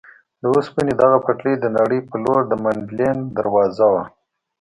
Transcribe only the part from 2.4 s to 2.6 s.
د